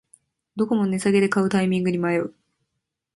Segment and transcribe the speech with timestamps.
[0.55, 2.33] どこも値下げで買うタイミングに迷う